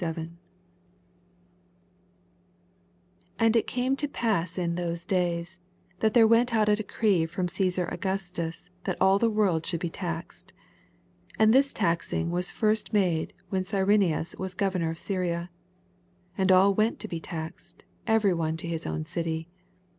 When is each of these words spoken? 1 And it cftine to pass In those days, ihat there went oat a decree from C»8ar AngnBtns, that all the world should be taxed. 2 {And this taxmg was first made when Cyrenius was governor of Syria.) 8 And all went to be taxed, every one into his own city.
1 0.01 0.35
And 3.37 3.55
it 3.55 3.67
cftine 3.67 3.95
to 3.99 4.07
pass 4.07 4.57
In 4.57 4.73
those 4.73 5.05
days, 5.05 5.59
ihat 6.01 6.13
there 6.13 6.25
went 6.25 6.55
oat 6.55 6.69
a 6.69 6.75
decree 6.75 7.27
from 7.27 7.47
C»8ar 7.47 7.87
AngnBtns, 7.95 8.69
that 8.85 8.97
all 8.99 9.19
the 9.19 9.29
world 9.29 9.63
should 9.63 9.79
be 9.79 9.91
taxed. 9.91 10.53
2 11.37 11.37
{And 11.43 11.53
this 11.53 11.71
taxmg 11.71 12.31
was 12.31 12.49
first 12.49 12.91
made 12.93 13.33
when 13.49 13.61
Cyrenius 13.63 14.35
was 14.39 14.55
governor 14.55 14.89
of 14.89 14.97
Syria.) 14.97 15.51
8 16.33 16.33
And 16.35 16.51
all 16.51 16.73
went 16.73 16.99
to 17.01 17.07
be 17.07 17.19
taxed, 17.19 17.83
every 18.07 18.33
one 18.33 18.53
into 18.55 18.65
his 18.65 18.87
own 18.87 19.05
city. 19.05 19.49